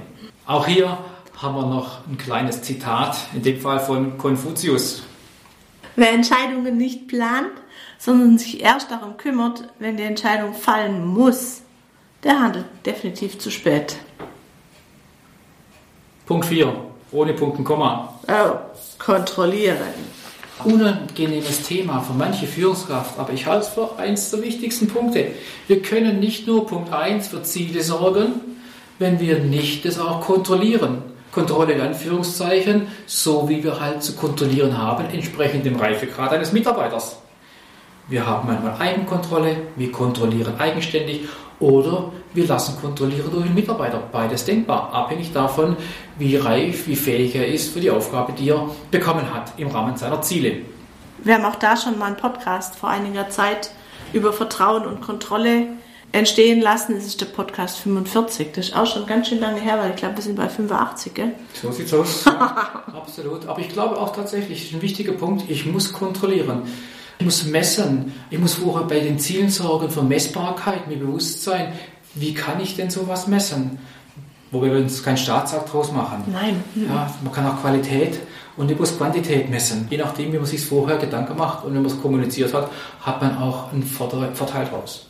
Auch 0.46 0.66
hier 0.66 0.98
haben 1.36 1.54
wir 1.54 1.66
noch 1.66 2.06
ein 2.06 2.18
kleines 2.18 2.62
Zitat, 2.62 3.16
in 3.34 3.42
dem 3.42 3.60
Fall 3.60 3.80
von 3.80 4.18
Konfuzius. 4.18 5.02
Wer 5.96 6.12
Entscheidungen 6.12 6.76
nicht 6.76 7.08
plant, 7.08 7.52
sondern 7.98 8.38
sich 8.38 8.62
erst 8.62 8.90
darum 8.90 9.16
kümmert, 9.16 9.64
wenn 9.78 9.96
die 9.96 10.02
Entscheidung 10.02 10.54
fallen 10.54 11.06
muss, 11.06 11.62
der 12.22 12.40
handelt 12.40 12.66
definitiv 12.84 13.38
zu 13.38 13.50
spät. 13.50 13.96
Punkt 16.26 16.46
4. 16.46 16.72
Ohne 17.12 17.34
Punkt 17.34 17.58
und 17.58 17.64
Komma. 17.64 18.14
Oh, 18.28 18.56
kontrollieren. 18.98 19.78
Unangenehmes 20.64 21.62
Thema 21.62 22.00
für 22.00 22.12
manche 22.12 22.46
Führungskraft, 22.46 23.18
aber 23.18 23.32
ich 23.32 23.46
halte 23.46 23.66
es 23.66 23.72
für 23.72 23.98
eines 23.98 24.30
der 24.30 24.42
wichtigsten 24.42 24.88
Punkte. 24.88 25.32
Wir 25.66 25.82
können 25.82 26.20
nicht 26.20 26.46
nur 26.46 26.66
Punkt 26.66 26.92
1 26.92 27.28
für 27.28 27.42
Ziele 27.42 27.82
sorgen, 27.82 28.49
wenn 29.00 29.18
wir 29.18 29.38
nicht 29.38 29.84
das 29.86 29.98
auch 29.98 30.20
kontrollieren. 30.20 31.02
Kontrolle 31.32 31.72
in 31.72 31.80
Anführungszeichen, 31.80 32.88
so 33.06 33.48
wie 33.48 33.64
wir 33.64 33.80
halt 33.80 34.02
zu 34.02 34.14
kontrollieren 34.14 34.76
haben, 34.76 35.06
entsprechend 35.06 35.64
dem 35.64 35.76
Reifegrad 35.76 36.32
eines 36.32 36.52
Mitarbeiters. 36.52 37.16
Wir 38.08 38.26
haben 38.26 38.48
manchmal 38.48 38.76
Eigenkontrolle, 38.78 39.56
wir 39.76 39.90
kontrollieren 39.90 40.54
eigenständig 40.58 41.22
oder 41.60 42.12
wir 42.34 42.46
lassen 42.46 42.78
kontrollieren 42.80 43.30
durch 43.30 43.46
den 43.46 43.54
Mitarbeiter. 43.54 44.02
Beides 44.12 44.44
denkbar, 44.44 44.92
abhängig 44.92 45.32
davon, 45.32 45.76
wie 46.18 46.36
reif, 46.36 46.86
wie 46.86 46.96
fähig 46.96 47.34
er 47.36 47.46
ist 47.46 47.72
für 47.72 47.80
die 47.80 47.90
Aufgabe, 47.90 48.32
die 48.32 48.50
er 48.50 48.68
bekommen 48.90 49.32
hat 49.32 49.52
im 49.56 49.68
Rahmen 49.68 49.96
seiner 49.96 50.20
Ziele. 50.20 50.56
Wir 51.22 51.36
haben 51.36 51.44
auch 51.44 51.56
da 51.56 51.76
schon 51.76 51.98
mal 51.98 52.06
einen 52.06 52.16
Podcast 52.16 52.76
vor 52.76 52.90
einiger 52.90 53.30
Zeit 53.30 53.70
über 54.12 54.32
Vertrauen 54.32 54.84
und 54.84 55.00
Kontrolle 55.00 55.68
entstehen 56.12 56.60
lassen. 56.60 56.94
Das 56.94 57.04
ist 57.04 57.20
der 57.20 57.26
Podcast 57.26 57.78
45. 57.78 58.48
Das 58.54 58.68
ist 58.68 58.76
auch 58.76 58.86
schon 58.86 59.06
ganz 59.06 59.28
schön 59.28 59.40
lange 59.40 59.60
her, 59.60 59.78
weil 59.78 59.90
ich 59.90 59.96
glaube, 59.96 60.16
wir 60.16 60.22
sind 60.22 60.36
bei 60.36 60.48
85, 60.48 61.14
gell? 61.14 61.32
So 61.60 61.70
sieht's 61.70 61.92
aus. 61.94 62.24
Ja, 62.24 62.84
absolut. 62.94 63.46
Aber 63.46 63.60
ich 63.60 63.68
glaube 63.68 63.98
auch 63.98 64.14
tatsächlich, 64.14 64.60
das 64.60 64.68
ist 64.68 64.74
ein 64.74 64.82
wichtiger 64.82 65.12
Punkt, 65.12 65.48
ich 65.48 65.66
muss 65.66 65.92
kontrollieren. 65.92 66.62
Ich 67.18 67.24
muss 67.24 67.44
messen. 67.44 68.14
Ich 68.30 68.38
muss 68.38 68.54
vorher 68.54 68.86
bei 68.86 69.00
den 69.00 69.18
Zielen 69.18 69.50
sorgen 69.50 69.90
für 69.90 70.02
Messbarkeit, 70.02 70.88
mir 70.88 70.96
bewusst 70.96 71.42
sein, 71.42 71.72
wie 72.14 72.34
kann 72.34 72.60
ich 72.60 72.76
denn 72.76 72.90
sowas 72.90 73.26
messen? 73.26 73.78
Wobei 74.50 74.72
wir 74.72 74.78
uns 74.78 75.02
keinen 75.02 75.16
Staatsakt 75.18 75.72
draus 75.72 75.92
machen. 75.92 76.24
Nein. 76.26 76.64
Ja, 76.74 77.12
man 77.22 77.32
kann 77.32 77.46
auch 77.46 77.60
Qualität 77.60 78.18
und 78.56 78.68
ich 78.70 78.78
muss 78.78 78.96
Quantität 78.96 79.48
messen. 79.48 79.86
Je 79.90 79.98
nachdem, 79.98 80.32
wie 80.32 80.38
man 80.38 80.46
sich 80.46 80.64
vorher 80.64 80.96
Gedanken 80.96 81.36
macht 81.36 81.64
und 81.64 81.74
wenn 81.74 81.82
man 81.82 81.90
es 81.90 82.00
kommuniziert 82.00 82.52
hat, 82.52 82.68
hat 83.00 83.22
man 83.22 83.38
auch 83.38 83.72
einen 83.72 83.84
Vorteil 83.84 84.66
draus. 84.66 85.09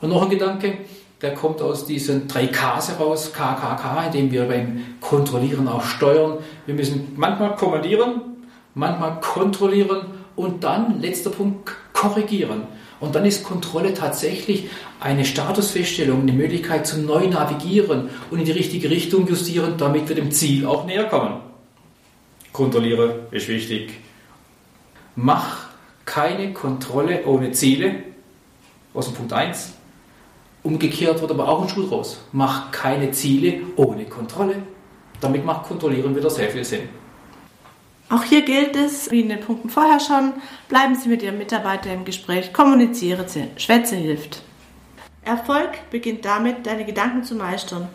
Und 0.00 0.10
noch 0.10 0.22
ein 0.22 0.30
Gedanke, 0.30 0.78
der 1.20 1.34
kommt 1.34 1.60
aus 1.60 1.84
diesen 1.84 2.26
drei 2.28 2.46
Ks 2.46 2.88
heraus, 2.88 3.32
KKK, 3.32 4.06
indem 4.06 4.32
wir 4.32 4.46
beim 4.46 4.96
Kontrollieren 5.00 5.68
auch 5.68 5.84
steuern. 5.84 6.38
Wir 6.64 6.74
müssen 6.74 7.12
manchmal 7.16 7.56
kommandieren, 7.56 8.22
manchmal 8.74 9.20
kontrollieren 9.20 10.06
und 10.36 10.64
dann, 10.64 11.00
letzter 11.00 11.30
Punkt, 11.30 11.70
korrigieren. 11.92 12.62
Und 13.00 13.14
dann 13.14 13.24
ist 13.24 13.44
Kontrolle 13.44 13.92
tatsächlich 13.94 14.68
eine 14.98 15.24
Statusfeststellung, 15.24 16.22
eine 16.22 16.32
Möglichkeit 16.32 16.86
zum 16.86 17.04
neu 17.04 17.26
navigieren 17.28 18.10
und 18.30 18.38
in 18.38 18.44
die 18.44 18.52
richtige 18.52 18.90
Richtung 18.90 19.26
justieren, 19.26 19.74
damit 19.76 20.08
wir 20.08 20.16
dem 20.16 20.30
Ziel 20.30 20.66
auch 20.66 20.84
näher 20.84 21.04
kommen. 21.04 21.40
Kontrolliere 22.52 23.26
ist 23.30 23.48
wichtig. 23.48 23.92
Mach 25.16 25.68
keine 26.04 26.52
Kontrolle 26.52 27.24
ohne 27.26 27.52
Ziele. 27.52 28.04
Aus 28.92 29.06
dem 29.06 29.14
Punkt 29.14 29.32
1. 29.32 29.74
Umgekehrt 30.62 31.20
wird 31.20 31.30
aber 31.30 31.48
auch 31.48 31.62
ein 31.62 31.68
Schuh 31.68 31.86
draus. 31.86 32.20
Mach 32.32 32.70
keine 32.70 33.10
Ziele 33.12 33.62
ohne 33.76 34.04
Kontrolle. 34.04 34.56
Damit 35.20 35.44
macht 35.44 35.66
Kontrollieren 35.66 36.14
wieder 36.14 36.30
sehr 36.30 36.50
viel 36.50 36.64
Sinn. 36.64 36.88
Auch 38.10 38.24
hier 38.24 38.42
gilt 38.42 38.74
es, 38.74 39.10
wie 39.10 39.20
in 39.20 39.28
den 39.28 39.40
Punkten 39.40 39.70
vorher 39.70 40.00
schon, 40.00 40.32
bleiben 40.68 40.96
Sie 40.96 41.08
mit 41.08 41.22
Ihrem 41.22 41.38
Mitarbeiter 41.38 41.92
im 41.92 42.04
Gespräch, 42.04 42.52
kommunizieren 42.52 43.28
Sie, 43.28 43.46
Schwätze 43.56 43.94
hilft. 43.94 44.42
Erfolg 45.22 45.70
beginnt 45.90 46.24
damit, 46.24 46.66
deine 46.66 46.84
Gedanken 46.84 47.22
zu 47.22 47.36
meistern. 47.36 47.88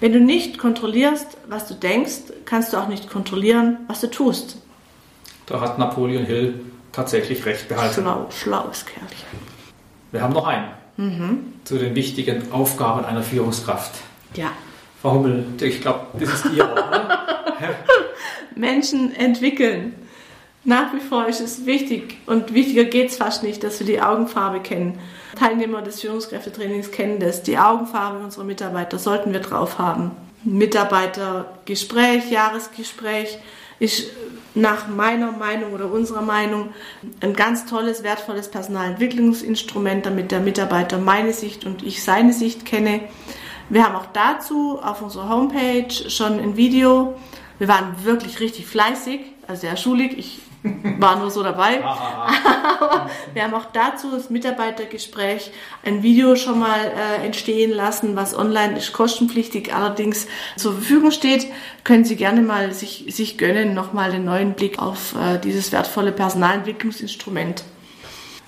Wenn 0.00 0.12
du 0.12 0.20
nicht 0.20 0.58
kontrollierst, 0.58 1.36
was 1.48 1.68
du 1.68 1.74
denkst, 1.74 2.32
kannst 2.46 2.72
du 2.72 2.78
auch 2.78 2.88
nicht 2.88 3.10
kontrollieren, 3.10 3.78
was 3.88 4.00
du 4.00 4.06
tust. 4.06 4.56
Da 5.46 5.60
hat 5.60 5.78
Napoleon 5.78 6.24
Hill 6.24 6.60
tatsächlich 6.92 7.44
recht 7.44 7.68
behalten. 7.68 8.02
Schlau, 8.02 8.26
schlaues 8.30 8.86
Kerlchen. 8.86 9.26
Wir 10.12 10.22
haben 10.22 10.32
noch 10.32 10.46
einen 10.46 10.77
mhm. 10.98 11.54
zu 11.64 11.78
den 11.78 11.94
wichtigen 11.94 12.52
Aufgaben 12.52 13.06
einer 13.06 13.22
Führungskraft. 13.22 13.92
Ja. 14.34 14.52
Frau 15.00 15.14
Hummel, 15.14 15.46
ich 15.60 15.80
glaube, 15.80 16.06
das 16.18 16.34
ist 16.34 16.46
Ihr 16.54 16.68
Wort. 16.68 17.18
Menschen 18.54 19.14
entwickeln. 19.14 19.94
Nach 20.64 20.92
wie 20.92 21.00
vor 21.00 21.26
ist 21.26 21.40
es 21.40 21.64
wichtig 21.64 22.18
und 22.26 22.52
wichtiger 22.52 22.84
geht 22.84 23.10
es 23.10 23.16
fast 23.16 23.42
nicht, 23.42 23.62
dass 23.64 23.78
wir 23.78 23.86
die 23.86 24.02
Augenfarbe 24.02 24.60
kennen. 24.60 24.98
Teilnehmer 25.38 25.80
des 25.82 26.00
Führungskräftetrainings 26.00 26.90
kennen 26.90 27.20
das. 27.20 27.42
Die 27.42 27.56
Augenfarbe 27.56 28.18
unserer 28.22 28.44
Mitarbeiter 28.44 28.98
sollten 28.98 29.32
wir 29.32 29.40
drauf 29.40 29.78
haben. 29.78 30.10
Mitarbeitergespräch, 30.44 32.30
Jahresgespräch 32.30 33.38
ist 33.78 34.10
nach 34.54 34.88
meiner 34.88 35.32
Meinung 35.32 35.72
oder 35.72 35.90
unserer 35.90 36.22
Meinung 36.22 36.70
ein 37.20 37.34
ganz 37.34 37.66
tolles, 37.66 38.02
wertvolles 38.02 38.48
Personalentwicklungsinstrument, 38.48 40.06
damit 40.06 40.30
der 40.30 40.40
Mitarbeiter 40.40 40.98
meine 40.98 41.32
Sicht 41.32 41.64
und 41.64 41.82
ich 41.82 42.02
seine 42.02 42.32
Sicht 42.32 42.64
kenne. 42.64 43.00
Wir 43.68 43.84
haben 43.84 43.94
auch 43.94 44.06
dazu 44.12 44.80
auf 44.82 45.02
unserer 45.02 45.28
Homepage 45.28 45.92
schon 46.08 46.40
ein 46.40 46.56
Video, 46.56 47.14
wir 47.58 47.68
waren 47.68 48.04
wirklich 48.04 48.40
richtig 48.40 48.66
fleißig, 48.66 49.20
also 49.46 49.62
sehr 49.62 49.76
schulig. 49.76 50.16
Ich 50.16 50.40
war 50.62 51.18
nur 51.18 51.30
so 51.30 51.42
dabei. 51.42 51.84
Aber 52.80 53.10
wir 53.32 53.42
haben 53.42 53.54
auch 53.54 53.66
dazu 53.72 54.10
das 54.10 54.30
Mitarbeitergespräch 54.30 55.50
ein 55.84 56.02
Video 56.02 56.36
schon 56.36 56.58
mal 56.58 56.78
äh, 56.78 57.24
entstehen 57.24 57.70
lassen, 57.70 58.16
was 58.16 58.36
online 58.36 58.76
ist, 58.76 58.92
kostenpflichtig 58.92 59.74
allerdings 59.74 60.26
zur 60.56 60.72
Verfügung 60.74 61.10
steht. 61.10 61.46
Können 61.84 62.04
Sie 62.04 62.16
gerne 62.16 62.42
mal 62.42 62.72
sich, 62.72 63.04
sich 63.08 63.38
gönnen, 63.38 63.74
nochmal 63.74 64.10
den 64.10 64.24
neuen 64.24 64.54
Blick 64.54 64.78
auf 64.78 65.14
äh, 65.14 65.38
dieses 65.38 65.72
wertvolle 65.72 66.12
Personalentwicklungsinstrument. 66.12 67.64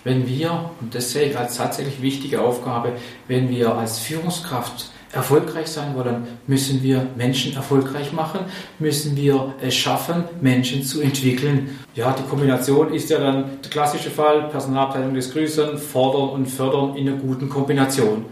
Wenn 0.02 0.26
wir, 0.26 0.70
und 0.80 0.94
das 0.94 1.12
sehe 1.12 1.28
ich 1.28 1.38
als 1.38 1.58
tatsächlich 1.58 2.00
wichtige 2.00 2.40
Aufgabe, 2.40 2.92
wenn 3.28 3.50
wir 3.50 3.74
als 3.74 3.98
Führungskraft 3.98 4.90
erfolgreich 5.12 5.66
sein 5.66 5.96
wollen, 5.96 6.26
müssen 6.46 6.82
wir 6.82 7.06
Menschen 7.16 7.54
erfolgreich 7.54 8.12
machen, 8.12 8.40
müssen 8.78 9.16
wir 9.16 9.54
es 9.60 9.74
schaffen, 9.74 10.24
Menschen 10.40 10.84
zu 10.84 11.00
entwickeln. 11.00 11.78
Ja, 11.94 12.12
die 12.12 12.22
Kombination 12.22 12.92
ist 12.94 13.10
ja 13.10 13.18
dann 13.18 13.44
der 13.62 13.70
klassische 13.70 14.10
Fall, 14.10 14.48
Personalabteilung 14.50 15.14
des 15.14 15.32
Grüßen, 15.32 15.78
fordern 15.78 16.30
und 16.30 16.46
fördern 16.46 16.96
in 16.96 17.08
einer 17.08 17.18
guten 17.18 17.48
Kombination. 17.48 18.26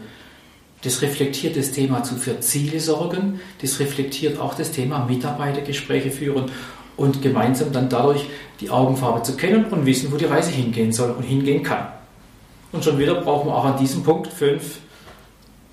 Das 0.83 1.03
reflektiert 1.03 1.57
das 1.57 1.73
Thema 1.73 2.05
zu 2.05 2.15
für 2.15 2.39
Ziele 2.39 2.79
sorgen, 2.79 3.41
das 3.61 3.81
reflektiert 3.81 4.39
auch 4.39 4.55
das 4.55 4.71
Thema 4.71 5.05
Mitarbeitergespräche 5.05 6.13
führen 6.13 6.45
und 6.97 7.21
gemeinsam 7.23 7.73
dann 7.73 7.89
dadurch 7.89 8.27
die 8.61 8.71
Augenfarbe 8.71 9.23
zu 9.23 9.37
kennen 9.37 9.65
und 9.67 9.87
wissen, 9.87 10.13
wo 10.13 10.17
die 10.17 10.27
Reise 10.27 10.53
hingehen 10.53 10.93
soll 10.93 11.11
und 11.11 11.25
hingehen 11.25 11.65
kann. 11.65 11.89
Und 12.71 12.85
schon 12.85 12.99
wieder 12.99 13.17
brauchen 13.17 13.49
wir 13.49 13.55
auch 13.57 13.65
an 13.65 13.79
diesem 13.79 14.05
Punkt 14.05 14.29
fünf 14.29 14.79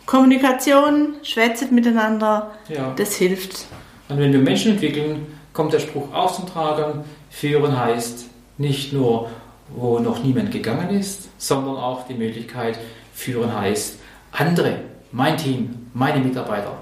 Kommunikation, 0.06 1.16
schwätzt 1.24 1.72
miteinander, 1.72 2.52
ja. 2.70 2.94
das 2.96 3.16
hilft. 3.16 3.66
Und 4.08 4.20
wenn 4.20 4.32
wir 4.32 4.40
Menschen 4.40 4.74
entwickeln, 4.74 5.26
kommt 5.54 5.74
der 5.74 5.80
Spruch 5.80 6.14
auch 6.14 6.36
zum 6.36 6.48
Tragen, 6.48 7.04
führen 7.30 7.80
heißt 7.80 8.26
nicht 8.58 8.94
nur, 8.94 9.30
wo 9.70 10.00
noch 10.00 10.24
niemand 10.24 10.52
gegangen 10.52 10.90
ist, 10.92 11.30
sondern 11.38 11.78
auch 11.78 12.08
die 12.08 12.14
Möglichkeit, 12.14 12.78
führen 13.14 13.54
heißt, 13.54 13.98
andere, 14.32 14.80
mein 15.12 15.38
Team, 15.38 15.88
meine 15.94 16.24
Mitarbeiter 16.24 16.78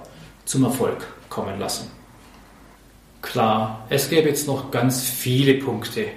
zum 0.45 0.65
Erfolg 0.65 1.05
kommen 1.29 1.59
lassen. 1.59 1.89
Klar, 3.21 3.85
es 3.89 4.09
gäbe 4.09 4.27
jetzt 4.27 4.47
noch 4.47 4.69
ganz 4.69 5.03
viele 5.03 5.53
Punkte, 5.53 6.07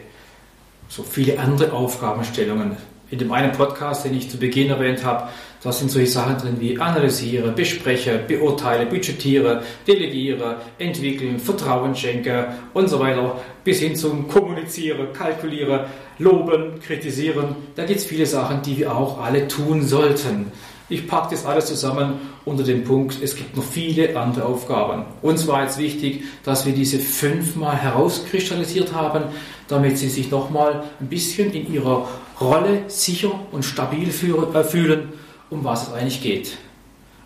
so 0.89 1.03
viele 1.03 1.39
andere 1.39 1.73
Aufgabenstellungen. 1.73 2.77
In 3.09 3.21
dem 3.21 3.31
einen 3.31 3.53
Podcast, 3.53 4.05
den 4.05 4.17
ich 4.17 4.29
zu 4.29 4.37
Beginn 4.37 4.69
erwähnt 4.69 5.05
habe, 5.05 5.29
da 5.63 5.71
sind 5.71 5.93
solche 5.93 6.09
Sachen 6.09 6.39
drin 6.39 6.57
wie 6.59 6.77
analysiere, 6.79 7.53
bespreche, 7.53 8.19
beurteile, 8.27 8.87
budgetiere, 8.87 9.63
delegiere, 9.87 10.57
entwickeln, 10.79 11.39
Vertrauen 11.39 11.95
schenke 11.95 12.49
und 12.75 12.89
so 12.89 12.99
weiter, 12.99 13.41
bis 13.63 13.79
hin 13.79 13.95
zum 13.95 14.27
kommuniziere, 14.27 15.13
kalkuliere, 15.13 15.87
loben, 16.19 16.81
kritisieren. 16.81 17.55
Da 17.77 17.85
gibt 17.85 18.01
es 18.01 18.07
viele 18.07 18.27
Sachen, 18.27 18.63
die 18.63 18.79
wir 18.79 18.97
auch 18.97 19.23
alle 19.23 19.47
tun 19.47 19.87
sollten. 19.87 20.51
Ich 20.89 21.07
packe 21.07 21.31
das 21.31 21.47
alles 21.47 21.67
zusammen 21.67 22.15
unter 22.45 22.63
dem 22.63 22.83
Punkt, 22.85 23.21
es 23.23 23.35
gibt 23.35 23.57
noch 23.57 23.65
viele 23.65 24.17
andere 24.17 24.47
Aufgaben. 24.47 25.05
Uns 25.23 25.47
war 25.47 25.63
jetzt 25.63 25.79
wichtig, 25.79 26.25
dass 26.45 26.67
wir 26.67 26.73
diese 26.73 26.99
fünfmal 26.99 27.77
herauskristallisiert 27.77 28.93
haben, 28.93 29.25
damit 29.67 29.99
Sie 29.99 30.09
sich 30.09 30.31
nochmal 30.31 30.85
ein 31.01 31.09
bisschen 31.09 31.53
in 31.53 31.73
Ihrer 31.73 32.07
Rolle 32.41 32.85
sicher 32.89 33.33
und 33.53 33.65
stabil 33.65 34.09
äh, 34.09 34.65
fühlen 34.65 35.13
um 35.51 35.65
was 35.65 35.89
es 35.89 35.95
eigentlich 35.95 36.23
geht. 36.23 36.57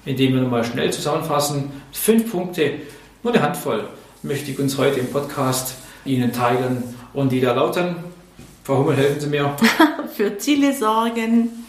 Indem 0.05 0.35
wir 0.35 0.43
nochmal 0.43 0.64
schnell 0.64 0.93
zusammenfassen, 0.93 1.73
fünf 1.93 2.31
Punkte, 2.31 2.73
nur 3.23 3.35
eine 3.35 3.43
Handvoll. 3.43 3.88
möchte 4.23 4.50
ich 4.50 4.59
uns 4.59 4.76
heute 4.79 5.00
im 5.00 5.11
Podcast 5.11 5.75
Ihnen 6.05 6.33
teilen 6.33 6.95
und 7.12 7.33
die 7.33 7.40
da 7.40 7.55
lauten. 7.55 7.97
Frau 8.64 8.79
Hummel, 8.79 8.97
helfen 8.97 9.21
Sie 9.21 9.26
mir. 9.26 9.57
Für 10.17 10.37
Ziele 10.38 10.76
sorgen, 10.76 11.64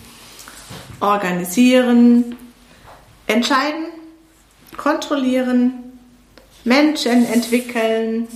organisieren, 1.00 2.36
entscheiden, 3.28 3.86
kontrollieren, 4.78 5.74
Menschen 6.64 7.26
entwickeln. 7.26 8.28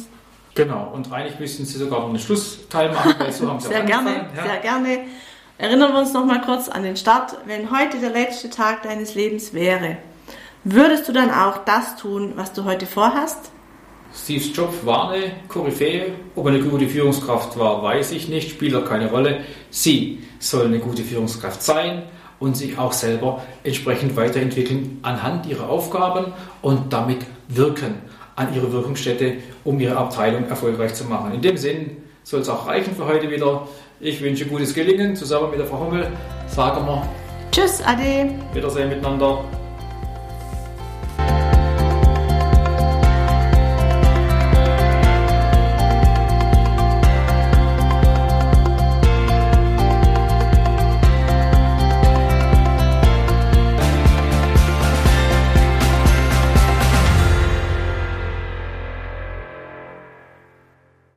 Genau, 0.55 0.89
und 0.93 1.11
eigentlich 1.11 1.37
müssten 1.37 1.65
Sie 1.65 1.77
sogar 1.77 1.99
noch 1.99 2.09
einen 2.09 2.19
Schlussteil 2.19 2.89
machen, 2.91 3.15
weil 3.17 3.31
so 3.33 3.49
haben 3.49 3.59
Sie 3.59 3.67
Sehr 3.69 3.83
gerne, 3.83 4.29
ja. 4.35 4.43
sehr 4.43 4.57
gerne. 4.61 4.99
Erinnern 5.57 5.91
wir 5.91 5.99
uns 5.99 6.13
noch 6.13 6.25
mal 6.25 6.39
kurz 6.41 6.69
an 6.69 6.83
den 6.83 6.95
Start. 6.95 7.37
Wenn 7.45 7.71
heute 7.71 7.99
der 7.99 8.09
letzte 8.09 8.49
Tag 8.49 8.83
deines 8.83 9.15
Lebens 9.15 9.53
wäre, 9.53 9.97
würdest 10.63 11.09
du 11.09 11.11
dann 11.11 11.29
auch 11.29 11.65
das 11.65 11.97
tun, 11.97 12.33
was 12.37 12.53
du 12.53 12.63
heute 12.63 12.85
vorhast? 12.85 13.51
Steve 14.13 14.45
Jobs 14.45 14.85
war 14.85 15.11
eine 15.11 15.31
Koryphäe. 15.49 16.13
Ob 16.35 16.45
er 16.45 16.53
eine 16.53 16.63
gute 16.63 16.87
Führungskraft 16.87 17.59
war, 17.59 17.83
weiß 17.83 18.11
ich 18.13 18.29
nicht, 18.29 18.49
spielt 18.49 18.75
auch 18.75 18.85
keine 18.85 19.09
Rolle. 19.11 19.41
Sie 19.69 20.23
soll 20.39 20.67
eine 20.67 20.79
gute 20.79 21.03
Führungskraft 21.03 21.61
sein 21.61 22.03
und 22.39 22.55
sich 22.55 22.77
auch 22.77 22.93
selber 22.93 23.43
entsprechend 23.63 24.15
weiterentwickeln 24.15 24.99
anhand 25.01 25.47
ihrer 25.47 25.69
Aufgaben 25.69 26.31
und 26.61 26.93
damit 26.93 27.25
wirken 27.49 27.95
an 28.35 28.53
ihre 28.53 28.71
Wirkungsstätte, 28.71 29.35
um 29.63 29.79
ihre 29.79 29.97
Abteilung 29.97 30.47
erfolgreich 30.47 30.93
zu 30.93 31.05
machen. 31.05 31.33
In 31.33 31.41
dem 31.41 31.57
Sinn 31.57 31.97
soll 32.23 32.41
es 32.41 32.49
auch 32.49 32.67
reichen 32.67 32.95
für 32.95 33.05
heute 33.05 33.29
wieder. 33.29 33.67
Ich 33.99 34.21
wünsche 34.21 34.45
gutes 34.45 34.73
Gelingen. 34.73 35.15
Zusammen 35.15 35.51
mit 35.51 35.59
der 35.59 35.67
Frau 35.67 35.79
Hummel 35.79 36.07
sagen 36.47 36.85
wir 36.85 37.07
Tschüss, 37.51 37.81
Ade. 37.81 38.29
Wiedersehen 38.53 38.89
miteinander. 38.89 39.45